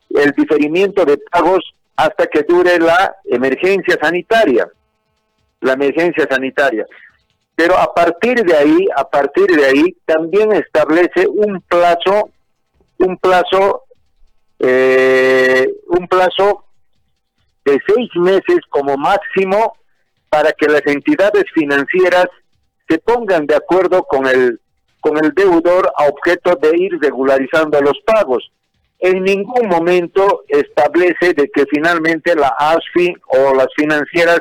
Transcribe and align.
el 0.10 0.32
diferimiento 0.32 1.06
de 1.06 1.18
pagos 1.18 1.74
hasta 1.96 2.28
que 2.28 2.44
dure 2.44 2.80
la 2.80 3.16
emergencia 3.26 3.98
sanitaria, 4.02 4.70
la 5.62 5.74
emergencia 5.74 6.28
sanitaria. 6.30 6.86
Pero 7.56 7.78
a 7.78 7.94
partir 7.94 8.44
de 8.44 8.56
ahí, 8.56 8.88
a 8.96 9.08
partir 9.08 9.48
de 9.48 9.66
ahí, 9.66 9.98
también 10.06 10.52
establece 10.54 11.28
un 11.28 11.62
plazo, 11.62 12.30
un 12.98 13.18
plazo, 13.18 13.84
eh, 14.60 15.68
un 15.88 16.08
plazo 16.08 16.66
de 17.66 17.80
seis 17.88 18.10
meses 18.16 18.60
como 18.70 18.98
máximo 18.98 19.78
para 20.30 20.52
que 20.52 20.68
las 20.68 20.86
entidades 20.88 21.46
financieras 21.54 22.28
se 22.88 22.98
pongan 22.98 23.46
de 23.46 23.56
acuerdo 23.56 24.04
con 24.04 24.26
el 24.28 24.60
con 25.04 25.24
el 25.24 25.34
deudor 25.34 25.92
a 25.96 26.08
objeto 26.08 26.56
de 26.56 26.72
ir 26.76 26.98
regularizando 27.00 27.80
los 27.82 28.00
pagos 28.06 28.50
en 29.04 29.22
ningún 29.22 29.68
momento 29.68 30.46
establece 30.48 31.34
de 31.34 31.50
que 31.54 31.66
finalmente 31.70 32.36
la 32.36 32.56
ASFI 32.58 33.14
o 33.28 33.54
las 33.54 33.68
financieras 33.76 34.40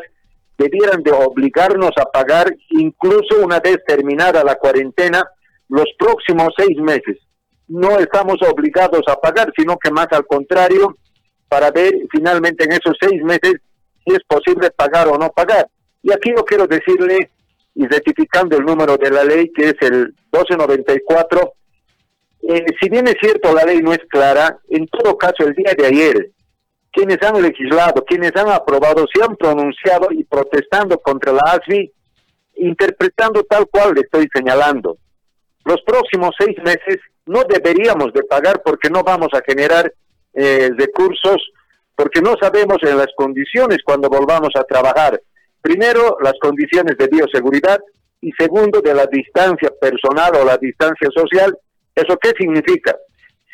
debieran 0.56 1.02
de 1.02 1.10
obligarnos 1.10 1.90
a 1.96 2.04
pagar 2.04 2.46
incluso 2.70 3.42
una 3.42 3.58
vez 3.58 3.78
terminada 3.84 4.44
la 4.44 4.54
cuarentena 4.54 5.28
los 5.68 5.86
próximos 5.98 6.50
seis 6.56 6.78
meses. 6.78 7.18
No 7.66 7.98
estamos 7.98 8.36
obligados 8.48 9.02
a 9.08 9.16
pagar, 9.16 9.52
sino 9.56 9.76
que 9.78 9.90
más 9.90 10.06
al 10.12 10.26
contrario, 10.26 10.96
para 11.48 11.72
ver 11.72 11.92
finalmente 12.12 12.62
en 12.62 12.70
esos 12.70 12.96
seis 13.00 13.20
meses 13.24 13.54
si 14.06 14.14
es 14.14 14.22
posible 14.28 14.70
pagar 14.70 15.08
o 15.08 15.18
no 15.18 15.30
pagar. 15.30 15.66
Y 16.04 16.12
aquí 16.12 16.30
yo 16.36 16.44
quiero 16.44 16.68
decirle, 16.68 17.32
identificando 17.74 18.56
el 18.56 18.64
número 18.64 18.96
de 18.96 19.10
la 19.10 19.24
ley, 19.24 19.50
que 19.52 19.70
es 19.70 19.76
el 19.80 20.14
1294, 20.32 21.52
eh, 22.48 22.64
si 22.80 22.88
bien 22.88 23.06
es 23.06 23.16
cierto 23.20 23.54
la 23.54 23.64
ley 23.64 23.80
no 23.80 23.92
es 23.92 24.00
clara, 24.08 24.58
en 24.68 24.86
todo 24.88 25.16
caso 25.16 25.46
el 25.46 25.54
día 25.54 25.72
de 25.76 25.86
ayer, 25.86 26.30
quienes 26.92 27.22
han 27.22 27.40
legislado, 27.40 28.04
quienes 28.04 28.32
han 28.36 28.50
aprobado, 28.50 29.06
se 29.12 29.22
han 29.22 29.36
pronunciado 29.36 30.08
y 30.10 30.24
protestando 30.24 30.98
contra 30.98 31.32
la 31.32 31.40
ASBI, 31.46 31.90
interpretando 32.56 33.42
tal 33.44 33.66
cual 33.68 33.94
le 33.94 34.02
estoy 34.02 34.28
señalando. 34.32 34.98
Los 35.64 35.80
próximos 35.82 36.34
seis 36.38 36.56
meses 36.64 36.98
no 37.24 37.44
deberíamos 37.44 38.12
de 38.12 38.22
pagar 38.24 38.60
porque 38.64 38.90
no 38.90 39.02
vamos 39.02 39.28
a 39.32 39.40
generar 39.46 39.90
eh, 40.34 40.70
recursos, 40.76 41.36
porque 41.96 42.20
no 42.20 42.34
sabemos 42.40 42.78
en 42.82 42.98
las 42.98 43.08
condiciones 43.16 43.78
cuando 43.84 44.08
volvamos 44.08 44.50
a 44.56 44.64
trabajar. 44.64 45.20
Primero, 45.62 46.18
las 46.20 46.34
condiciones 46.40 46.98
de 46.98 47.06
bioseguridad 47.06 47.80
y 48.20 48.30
segundo, 48.32 48.80
de 48.80 48.94
la 48.94 49.06
distancia 49.06 49.70
personal 49.80 50.32
o 50.36 50.44
la 50.44 50.58
distancia 50.58 51.08
social 51.14 51.56
¿Eso 51.94 52.16
qué 52.20 52.32
significa? 52.38 52.96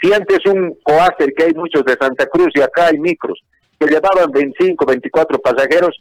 Si 0.00 0.12
antes 0.12 0.38
un 0.47 0.76
coaster, 0.82 1.32
que 1.36 1.44
hay 1.44 1.54
muchos 1.54 1.84
de 1.84 1.97
Santa 2.00 2.26
Cruz 2.26 2.48
y 2.54 2.60
acá 2.60 2.86
hay 2.86 2.98
micros, 2.98 3.41
que 3.78 3.86
llevaban 3.86 4.30
25, 4.30 4.86
24 4.86 5.38
pasajeros, 5.41 5.97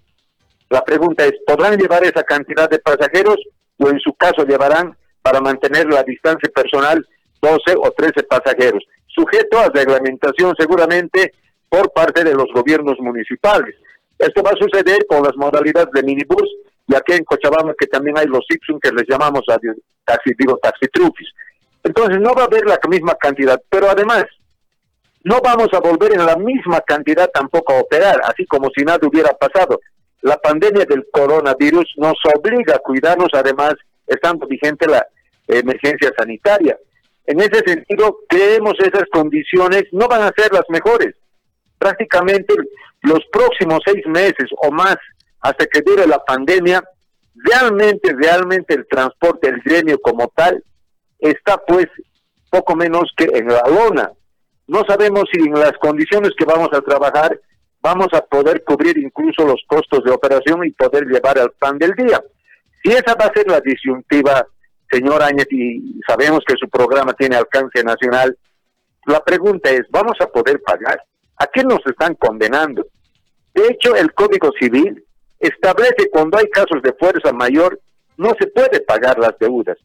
la 0.69 0.83
pregunta 0.83 1.25
es, 1.25 1.33
¿podrán 1.45 1.77
llevar 1.77 2.03
esa 2.03 2.23
cantidad 2.23 2.69
de 2.69 2.79
pasajeros 2.79 3.37
o 3.77 3.89
en 3.89 3.99
su 3.99 4.13
caso 4.13 4.45
llevarán 4.45 4.95
para 5.21 5.41
mantener 5.41 5.87
la 5.87 6.03
distancia 6.03 6.49
personal 6.53 7.05
12 7.41 7.59
o 7.77 7.91
13 7.91 8.23
pasajeros? 8.23 8.83
Sujeto 9.07 9.59
a 9.59 9.69
reglamentación 9.69 10.53
seguramente 10.57 11.33
por 11.69 11.91
parte 11.91 12.23
de 12.23 12.33
los 12.33 12.47
gobiernos 12.53 12.99
municipales. 12.99 13.75
Esto 14.19 14.41
va 14.41 14.51
a 14.51 14.55
suceder 14.55 15.05
con 15.07 15.23
las 15.23 15.35
modalidades 15.35 15.91
de 15.93 16.03
minibús 16.03 16.49
y 16.87 16.95
aquí 16.95 17.13
en 17.13 17.23
Cochabamba 17.23 17.73
que 17.77 17.87
también 17.87 18.17
hay 18.17 18.25
los 18.27 18.45
Ipsum 18.49 18.79
que 18.79 18.91
les 18.91 19.07
llamamos 19.07 19.43
a 19.49 19.57
taxi, 20.05 20.31
digo 20.37 20.57
taxitrufis. 20.57 21.27
Entonces 21.83 22.19
no 22.19 22.33
va 22.33 22.43
a 22.43 22.45
haber 22.45 22.65
la 22.65 22.79
misma 22.89 23.15
cantidad, 23.15 23.61
pero 23.69 23.89
además 23.89 24.25
no 25.23 25.41
vamos 25.41 25.67
a 25.73 25.79
volver 25.79 26.13
en 26.13 26.25
la 26.25 26.37
misma 26.37 26.81
cantidad 26.81 27.29
tampoco 27.33 27.73
a 27.73 27.81
operar, 27.81 28.21
así 28.23 28.45
como 28.45 28.69
si 28.75 28.83
nada 28.83 28.99
hubiera 29.07 29.33
pasado. 29.33 29.79
La 30.21 30.37
pandemia 30.37 30.85
del 30.85 31.05
coronavirus 31.11 31.93
nos 31.97 32.15
obliga 32.35 32.75
a 32.75 32.79
cuidarnos, 32.79 33.29
además, 33.33 33.75
estando 34.07 34.47
vigente 34.47 34.87
la 34.87 35.05
emergencia 35.47 36.11
sanitaria. 36.17 36.77
En 37.25 37.41
ese 37.41 37.59
sentido, 37.65 38.19
creemos 38.29 38.75
esas 38.79 39.03
condiciones 39.11 39.83
no 39.91 40.07
van 40.07 40.21
a 40.21 40.33
ser 40.35 40.51
las 40.53 40.63
mejores. 40.69 41.13
Prácticamente 41.77 42.53
los 43.01 43.19
próximos 43.31 43.79
seis 43.85 44.05
meses 44.07 44.49
o 44.61 44.71
más, 44.71 44.97
hasta 45.41 45.65
que 45.65 45.81
dure 45.81 46.07
la 46.07 46.23
pandemia, 46.23 46.83
realmente, 47.35 48.13
realmente 48.13 48.73
el 48.73 48.87
transporte, 48.87 49.49
el 49.49 49.61
gremio 49.61 49.99
como 49.99 50.27
tal, 50.35 50.63
está 51.19 51.57
pues 51.57 51.87
poco 52.49 52.75
menos 52.75 53.11
que 53.15 53.25
en 53.25 53.47
la 53.47 53.63
lona. 53.67 54.11
No 54.67 54.83
sabemos 54.87 55.25
si 55.31 55.39
en 55.39 55.53
las 55.53 55.73
condiciones 55.79 56.31
que 56.37 56.45
vamos 56.45 56.69
a 56.73 56.81
trabajar 56.81 57.39
vamos 57.81 58.07
a 58.13 58.21
poder 58.21 58.63
cubrir 58.63 58.97
incluso 58.97 59.45
los 59.45 59.61
costos 59.67 60.03
de 60.03 60.11
operación 60.11 60.65
y 60.65 60.71
poder 60.71 61.05
llevar 61.05 61.39
al 61.39 61.51
plan 61.51 61.77
del 61.77 61.91
día. 61.91 62.21
Si 62.83 62.91
esa 62.91 63.15
va 63.15 63.25
a 63.25 63.33
ser 63.33 63.47
la 63.47 63.61
disyuntiva, 63.61 64.45
señor 64.91 65.21
Áñez, 65.23 65.47
y 65.51 65.99
sabemos 66.05 66.41
que 66.45 66.55
su 66.59 66.67
programa 66.69 67.13
tiene 67.13 67.37
alcance 67.37 67.83
nacional, 67.83 68.37
la 69.05 69.23
pregunta 69.23 69.69
es, 69.69 69.83
¿vamos 69.89 70.17
a 70.19 70.27
poder 70.27 70.61
pagar? 70.61 71.01
¿A 71.37 71.47
qué 71.47 71.63
nos 71.63 71.79
están 71.85 72.15
condenando? 72.15 72.85
De 73.53 73.67
hecho, 73.67 73.95
el 73.95 74.13
Código 74.13 74.51
Civil 74.59 75.03
establece 75.39 76.09
cuando 76.11 76.37
hay 76.37 76.47
casos 76.49 76.81
de 76.81 76.93
fuerza 76.93 77.31
mayor, 77.31 77.79
no 78.17 78.31
se 78.39 78.47
puede 78.47 78.81
pagar 78.81 79.19
las 79.19 79.37
deudas. 79.39 79.77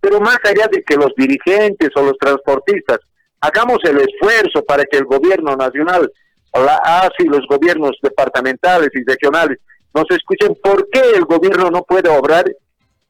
Pero 0.00 0.20
más 0.20 0.38
allá 0.44 0.68
de 0.70 0.82
que 0.82 0.96
los 0.96 1.14
dirigentes 1.16 1.90
o 1.96 2.02
los 2.02 2.18
transportistas 2.18 2.98
hagamos 3.40 3.78
el 3.84 3.98
esfuerzo 3.98 4.64
para 4.64 4.84
que 4.84 4.98
el 4.98 5.04
gobierno 5.04 5.56
nacional, 5.56 6.10
la 6.54 6.76
ASI, 6.76 7.24
los 7.24 7.46
gobiernos 7.48 7.96
departamentales 8.02 8.90
y 8.94 9.04
regionales 9.04 9.58
nos 9.94 10.04
escuchen 10.10 10.56
por 10.62 10.88
qué 10.90 11.00
el 11.14 11.24
gobierno 11.24 11.70
no 11.70 11.82
puede 11.82 12.08
obrar 12.10 12.44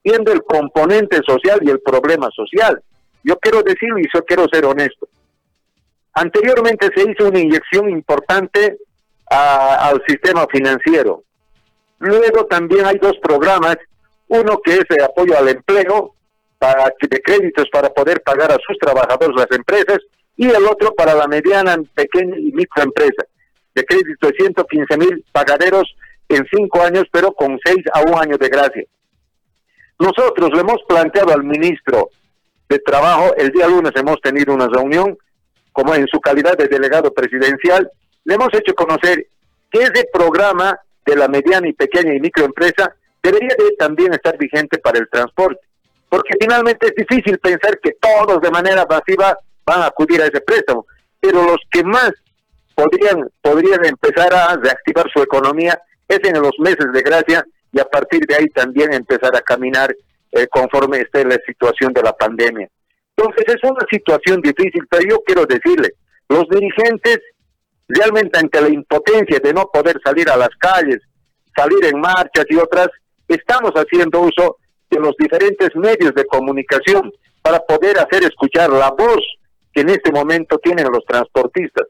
viendo 0.05 0.33
el 0.33 0.43
componente 0.43 1.21
social 1.27 1.59
y 1.63 1.71
el 1.71 1.81
problema 1.81 2.29
social. 2.31 2.81
Yo 3.25 3.37
quiero 3.39 3.63
decirlo 3.63 3.99
y 3.99 4.07
yo 4.13 4.25
quiero 4.25 4.47
ser 4.51 4.65
honesto. 4.65 5.09
Anteriormente 6.19 6.91
se 6.97 7.09
hizo 7.09 7.29
una 7.29 7.39
inyección 7.39 7.89
importante 7.89 8.77
al 9.31 10.03
sistema 10.05 10.49
financiero. 10.51 11.23
Luego 12.01 12.45
también 12.47 12.87
hay 12.87 12.99
dos 12.99 13.17
programas, 13.23 13.77
uno 14.27 14.59
que 14.65 14.73
es 14.73 14.85
de 14.91 15.05
apoyo 15.05 15.39
al 15.39 15.49
empleo 15.49 16.15
para, 16.59 16.93
de 17.01 17.23
créditos 17.23 17.69
para 17.71 17.91
poder 17.91 18.21
pagar 18.23 18.51
a 18.51 18.59
sus 18.67 18.77
trabajadores 18.81 19.37
las 19.37 19.47
empresas 19.57 19.99
y 20.37 20.49
el 20.49 20.67
otro 20.67 20.93
para 20.97 21.15
la 21.15 21.29
mediana, 21.29 21.77
pequeña 21.95 22.37
y 22.37 22.51
microempresa, 22.51 23.25
de 23.77 23.85
crédito 23.85 24.27
de 24.27 24.35
115 24.39 24.99
mil 24.99 25.25
pagaderos 25.31 25.85
en 26.29 26.45
cinco 26.53 26.83
años, 26.83 27.05
pero 27.13 27.31
con 27.31 27.61
seis 27.65 27.85
a 27.93 28.01
un 28.01 28.19
año 28.19 28.37
de 28.37 28.49
gracia. 28.49 28.85
Nosotros 30.01 30.51
le 30.53 30.63
hemos 30.63 30.83
planteado 30.89 31.33
al 31.33 31.45
ministro 31.45 32.11
de 32.69 32.81
Trabajo, 32.81 33.37
el 33.37 33.51
día 33.51 33.69
lunes 33.69 33.93
hemos 33.95 34.21
tenido 34.21 34.53
una 34.53 34.67
reunión, 34.67 35.17
como 35.79 35.95
en 35.95 36.09
su 36.09 36.21
calidad 36.21 36.57
de 36.57 36.67
delegado 36.67 37.15
presidencial, 37.15 37.89
le 38.25 38.35
hemos 38.35 38.49
hecho 38.53 38.75
conocer 38.75 39.29
que 39.71 39.79
ese 39.79 40.09
programa 40.13 40.77
de 41.07 41.15
la 41.15 41.29
mediana 41.29 41.69
y 41.69 41.73
pequeña 41.73 42.15
y 42.15 42.19
microempresa 42.19 42.97
debería 43.23 43.55
de 43.57 43.77
también 43.79 44.13
estar 44.13 44.37
vigente 44.37 44.79
para 44.79 44.99
el 44.99 45.09
transporte 45.09 45.61
porque 46.09 46.35
finalmente 46.41 46.89
es 46.89 46.95
difícil 46.97 47.39
pensar 47.39 47.79
que 47.81 47.93
todos 48.01 48.41
de 48.41 48.51
manera 48.51 48.85
masiva 48.91 49.39
van 49.65 49.83
a 49.83 49.87
acudir 49.87 50.21
a 50.21 50.27
ese 50.27 50.41
préstamo, 50.41 50.85
pero 51.21 51.45
los 51.45 51.59
que 51.71 51.85
más 51.85 52.11
podrían, 52.75 53.31
podrían 53.41 53.85
empezar 53.85 54.35
a 54.35 54.57
reactivar 54.57 55.09
su 55.13 55.23
economía 55.23 55.81
es 56.09 56.19
en 56.25 56.43
los 56.43 56.59
meses 56.59 56.91
de 56.93 57.03
gracia 57.03 57.45
y 57.71 57.79
a 57.79 57.85
partir 57.85 58.27
de 58.27 58.35
ahí 58.35 58.49
también 58.49 58.93
empezar 58.93 59.37
a 59.37 59.43
caminar 59.43 59.95
eh, 60.33 60.49
conforme 60.49 60.99
esté 60.99 61.25
la 61.25 61.37
situación 61.47 61.93
de 61.93 62.03
la 62.03 62.13
pandemia. 62.13 62.69
Entonces 63.19 63.47
es 63.49 63.71
una 63.71 63.85
situación 63.91 64.41
difícil, 64.41 64.87
pero 64.89 65.03
yo 65.11 65.23
quiero 65.27 65.45
decirle, 65.45 65.95
los 66.29 66.49
dirigentes 66.49 67.19
realmente 67.89 68.39
ante 68.39 68.61
la 68.61 68.69
impotencia 68.69 69.41
de 69.43 69.53
no 69.53 69.67
poder 69.73 70.01
salir 70.05 70.31
a 70.31 70.37
las 70.37 70.51
calles, 70.61 71.01
salir 71.57 71.85
en 71.85 72.01
marchas 72.01 72.45
y 72.49 72.57
otras, 72.57 72.89
estamos 73.27 73.73
haciendo 73.73 74.21
uso 74.21 74.59
de 74.89 75.01
los 75.01 75.17
diferentes 75.19 75.75
medios 75.75 76.15
de 76.15 76.27
comunicación 76.27 77.13
para 77.43 77.59
poder 77.59 77.99
hacer 77.99 78.23
escuchar 78.23 78.71
la 78.71 78.91
voz 78.91 79.21
que 79.73 79.81
en 79.81 79.89
este 79.89 80.13
momento 80.13 80.59
tienen 80.59 80.87
los 80.87 81.05
transportistas. 81.05 81.89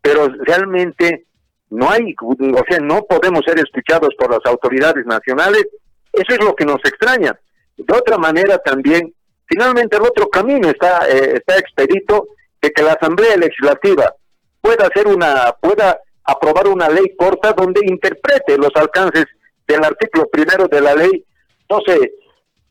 Pero 0.00 0.28
realmente 0.28 1.26
no 1.70 1.90
hay, 1.90 2.14
o 2.20 2.64
sea, 2.68 2.78
no 2.78 3.02
podemos 3.02 3.42
ser 3.44 3.58
escuchados 3.58 4.10
por 4.16 4.30
las 4.30 4.40
autoridades 4.44 5.04
nacionales. 5.04 5.66
Eso 6.12 6.32
es 6.32 6.44
lo 6.44 6.54
que 6.54 6.64
nos 6.64 6.78
extraña. 6.84 7.36
De 7.76 7.96
otra 7.96 8.18
manera 8.18 8.58
también, 8.58 9.12
finalmente 9.50 9.96
el 9.96 10.02
otro 10.02 10.28
camino 10.28 10.68
está, 10.68 11.08
eh, 11.08 11.34
está 11.34 11.58
expedito 11.58 12.28
de 12.62 12.70
que 12.70 12.82
la 12.82 12.92
Asamblea 12.92 13.36
Legislativa 13.36 14.14
pueda 14.60 14.86
hacer 14.86 15.08
una, 15.08 15.52
pueda 15.60 15.98
aprobar 16.24 16.68
una 16.68 16.88
ley 16.88 17.16
corta 17.16 17.52
donde 17.52 17.80
interprete 17.84 18.56
los 18.56 18.70
alcances 18.76 19.24
del 19.66 19.84
artículo 19.84 20.28
primero 20.28 20.68
de 20.68 20.80
la 20.80 20.94
ley 20.94 21.24
12, 21.68 22.12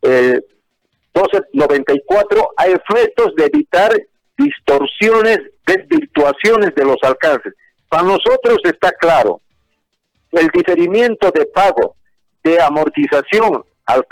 eh, 0.04 0.42
1294 1.14 2.50
a 2.56 2.68
efectos 2.68 3.36
de 3.36 3.46
evitar 3.46 3.92
distorsiones, 4.38 5.40
desvirtuaciones 5.66 6.74
de 6.76 6.86
los 6.86 6.98
alcances. 7.02 7.54
Para 7.90 8.04
nosotros 8.04 8.60
está 8.64 8.92
claro, 8.94 9.42
el 10.32 10.48
diferimiento 10.54 11.32
de 11.32 11.46
pago, 11.48 11.96
de 12.44 12.62
amortización 12.62 13.66
al, 13.90 14.06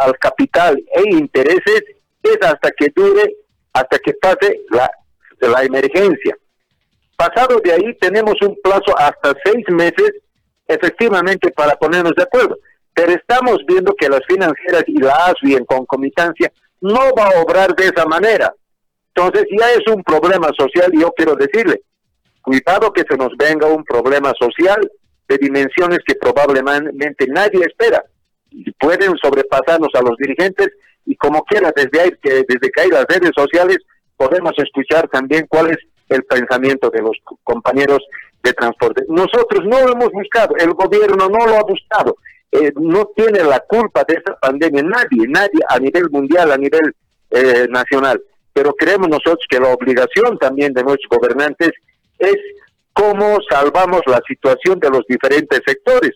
al 0.00 0.18
capital 0.18 0.76
e 0.94 1.10
intereses 1.10 1.82
es 2.22 2.38
hasta 2.42 2.70
que 2.70 2.88
dure, 2.94 3.36
hasta 3.72 3.98
que 3.98 4.14
pase 4.14 4.60
la, 4.70 4.90
la 5.40 5.64
emergencia. 5.64 6.36
Pasado 7.16 7.60
de 7.62 7.72
ahí 7.72 7.94
tenemos 8.00 8.34
un 8.42 8.56
plazo 8.62 8.96
hasta 8.96 9.34
seis 9.44 9.64
meses 9.68 10.12
efectivamente 10.66 11.50
para 11.50 11.74
ponernos 11.76 12.14
de 12.16 12.22
acuerdo. 12.22 12.56
Pero 12.94 13.12
estamos 13.12 13.58
viendo 13.66 13.94
que 13.94 14.08
las 14.08 14.20
financieras 14.28 14.84
y 14.86 14.98
la 14.98 15.12
ASBI 15.26 15.54
en 15.54 15.64
concomitancia 15.64 16.52
no 16.80 17.12
va 17.18 17.26
a 17.26 17.42
obrar 17.42 17.74
de 17.74 17.86
esa 17.86 18.06
manera. 18.06 18.54
Entonces 19.14 19.44
ya 19.58 19.70
es 19.72 19.92
un 19.92 20.02
problema 20.02 20.48
social 20.58 20.90
y 20.94 21.00
yo 21.00 21.12
quiero 21.12 21.34
decirle, 21.34 21.82
cuidado 22.42 22.92
que 22.92 23.04
se 23.08 23.16
nos 23.16 23.30
venga 23.36 23.66
un 23.66 23.84
problema 23.84 24.32
social 24.38 24.80
de 25.28 25.38
dimensiones 25.38 25.98
que 26.06 26.14
probablemente 26.14 27.26
nadie 27.28 27.60
espera. 27.66 28.02
Pueden 28.78 29.16
sobrepasarnos 29.16 29.90
a 29.94 30.02
los 30.02 30.16
dirigentes 30.18 30.70
y 31.06 31.16
como 31.16 31.44
quiera, 31.44 31.72
desde 31.74 32.00
ahí, 32.00 32.10
que, 32.22 32.44
desde 32.48 32.70
que 32.70 32.80
hay 32.80 32.88
las 32.88 33.04
redes 33.06 33.30
sociales, 33.34 33.78
podemos 34.16 34.52
escuchar 34.58 35.08
también 35.08 35.46
cuál 35.48 35.70
es 35.70 35.78
el 36.08 36.24
pensamiento 36.24 36.90
de 36.90 37.02
los 37.02 37.16
compañeros 37.44 38.00
de 38.42 38.52
transporte. 38.52 39.04
Nosotros 39.08 39.64
no 39.64 39.80
lo 39.80 39.92
hemos 39.92 40.10
buscado, 40.12 40.54
el 40.56 40.72
gobierno 40.72 41.28
no 41.28 41.46
lo 41.46 41.56
ha 41.56 41.62
buscado, 41.62 42.16
eh, 42.52 42.72
no 42.76 43.10
tiene 43.16 43.44
la 43.44 43.60
culpa 43.60 44.04
de 44.06 44.14
esta 44.14 44.36
pandemia, 44.36 44.82
nadie, 44.82 45.26
nadie 45.28 45.60
a 45.68 45.78
nivel 45.78 46.10
mundial, 46.10 46.50
a 46.52 46.56
nivel 46.56 46.94
eh, 47.30 47.66
nacional. 47.70 48.20
Pero 48.52 48.74
creemos 48.74 49.08
nosotros 49.08 49.44
que 49.48 49.60
la 49.60 49.68
obligación 49.68 50.36
también 50.38 50.72
de 50.72 50.82
nuestros 50.82 51.08
gobernantes 51.08 51.70
es 52.18 52.36
cómo 52.92 53.38
salvamos 53.48 54.02
la 54.06 54.20
situación 54.26 54.80
de 54.80 54.90
los 54.90 55.06
diferentes 55.08 55.60
sectores. 55.64 56.12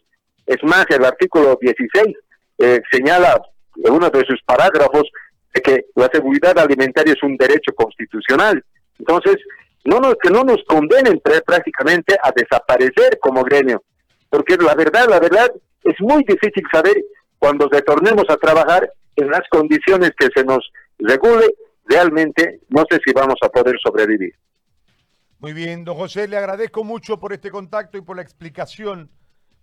Es 0.47 0.63
más, 0.65 0.85
el 0.91 1.05
artículo 1.05 1.57
16 1.61 2.17
eh, 2.59 2.81
señala 2.91 3.41
en 3.85 3.93
uno 3.93 4.11
de 4.11 4.25
sus 4.25 4.41
parágrafos 4.45 5.05
de 5.53 5.61
que 5.61 5.87
la 5.95 6.09
seguridad 6.13 6.59
alimentaria 6.59 7.13
es 7.13 7.23
un 7.23 7.37
derecho 7.37 7.73
constitucional. 7.75 8.65
Entonces, 8.99 9.37
no 9.85 10.01
nos, 10.01 10.15
que 10.23 10.31
no 10.31 10.45
nos 10.45 10.63
condenen 10.67 11.21
prácticamente 11.21 12.17
a 12.23 12.33
desaparecer 12.35 13.19
como 13.21 13.43
gremio, 13.43 13.83
porque 14.31 14.57
la 14.57 14.75
verdad, 14.75 15.07
la 15.09 15.21
verdad, 15.21 15.51
es 15.83 15.95
muy 16.01 16.25
difícil 16.25 16.65
saber 16.73 16.97
cuando 17.39 17.69
retornemos 17.69 18.25
a 18.29 18.37
trabajar 18.37 18.91
en 19.17 19.29
las 19.29 19.43
condiciones 19.51 20.13
que 20.19 20.29
se 20.35 20.45
nos 20.45 20.71
regule, 20.99 21.55
realmente 21.85 22.61
no 22.71 22.85
sé 22.91 22.99
si 23.05 23.13
vamos 23.13 23.37
a 23.43 23.49
poder 23.49 23.77
sobrevivir. 23.83 24.35
Muy 25.39 25.53
bien, 25.53 25.85
don 25.85 25.97
José, 25.97 26.27
le 26.27 26.39
agradezco 26.39 26.85
mucho 26.85 27.21
por 27.21 27.33
este 27.33 27.51
contacto 27.51 27.99
y 27.99 28.01
por 28.01 28.17
la 28.17 28.23
explicación. 28.23 29.11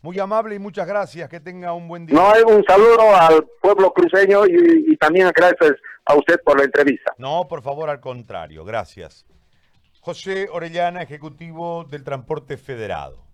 Muy 0.02 0.20
amable 0.20 0.56
y 0.56 0.60
muchas 0.60 0.88
gracias. 0.88 1.30
Que 1.30 1.40
tenga 1.40 1.74
un 1.74 1.88
buen 1.88 2.06
día. 2.06 2.18
No, 2.18 2.54
un 2.56 2.64
saludo 2.64 3.16
al 3.16 3.46
pueblo 3.62 3.92
cruceño 3.94 4.46
y, 4.48 4.94
y 4.94 4.98
también 4.98 5.32
gracias 5.36 5.74
a 6.06 6.16
usted 6.16 6.40
por 6.44 6.58
la 6.58 6.66
entrevista. 6.66 7.14
No, 7.18 7.48
por 7.48 7.62
favor, 7.62 7.90
al 7.90 8.00
contrario. 8.00 8.66
Gracias. 8.66 9.26
José 10.00 10.48
Orellana, 10.52 11.04
ejecutivo 11.04 11.84
del 11.84 12.04
Transporte 12.04 12.58
Federado. 12.58 13.31